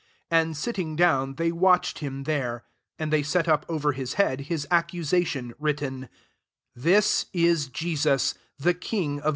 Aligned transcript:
36 0.31 0.31
And, 0.47 0.57
sitting 0.57 0.95
down, 0.95 1.35
they 1.35 1.51
watched 1.51 1.99
him 1.99 2.23
^ere. 2.25 2.61
ST 2.61 2.63
And 2.97 3.13
they 3.13 3.21
set 3.21 3.47
up 3.47 3.67
over 3.69 3.91
his 3.91 4.15
head 4.15 4.41
his 4.49 4.67
accusation 4.71 5.53
writteoi 5.61 6.09
This 6.75 7.25
ts 7.25 7.67
Jesos, 7.69 8.33
tbb 8.59 8.73
Kme 8.73 9.09
or 9.17 9.19
I 9.19 9.21
THE 9.21 9.23
Jbws. 9.23 9.29